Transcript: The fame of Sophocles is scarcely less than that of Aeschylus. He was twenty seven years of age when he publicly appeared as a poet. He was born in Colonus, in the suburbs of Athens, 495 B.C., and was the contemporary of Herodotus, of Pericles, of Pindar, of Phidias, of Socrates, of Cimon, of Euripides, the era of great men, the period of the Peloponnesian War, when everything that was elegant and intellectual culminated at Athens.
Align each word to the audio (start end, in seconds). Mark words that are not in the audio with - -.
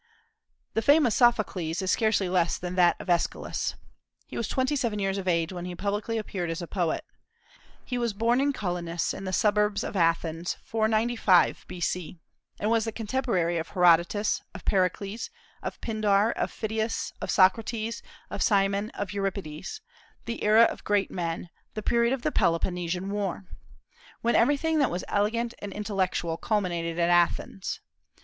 The 0.73 0.81
fame 0.81 1.05
of 1.05 1.13
Sophocles 1.13 1.79
is 1.83 1.91
scarcely 1.91 2.27
less 2.27 2.57
than 2.57 2.73
that 2.73 2.99
of 2.99 3.07
Aeschylus. 3.07 3.75
He 4.25 4.35
was 4.35 4.47
twenty 4.47 4.75
seven 4.75 4.97
years 4.97 5.19
of 5.19 5.27
age 5.27 5.53
when 5.53 5.65
he 5.65 5.75
publicly 5.75 6.17
appeared 6.17 6.49
as 6.49 6.59
a 6.59 6.65
poet. 6.65 7.05
He 7.85 7.99
was 7.99 8.11
born 8.11 8.41
in 8.41 8.51
Colonus, 8.51 9.13
in 9.13 9.25
the 9.25 9.31
suburbs 9.31 9.83
of 9.83 9.95
Athens, 9.95 10.57
495 10.63 11.65
B.C., 11.67 12.17
and 12.59 12.71
was 12.71 12.85
the 12.85 12.91
contemporary 12.91 13.59
of 13.59 13.69
Herodotus, 13.69 14.41
of 14.55 14.65
Pericles, 14.65 15.29
of 15.61 15.79
Pindar, 15.81 16.31
of 16.31 16.51
Phidias, 16.51 17.13
of 17.21 17.29
Socrates, 17.29 18.01
of 18.31 18.41
Cimon, 18.41 18.89
of 18.95 19.13
Euripides, 19.13 19.81
the 20.25 20.43
era 20.43 20.63
of 20.63 20.83
great 20.83 21.11
men, 21.11 21.47
the 21.75 21.83
period 21.83 22.11
of 22.11 22.23
the 22.23 22.31
Peloponnesian 22.31 23.11
War, 23.11 23.45
when 24.21 24.35
everything 24.35 24.79
that 24.79 24.89
was 24.89 25.03
elegant 25.07 25.53
and 25.59 25.71
intellectual 25.71 26.37
culminated 26.37 26.97
at 26.97 27.11
Athens. 27.11 27.81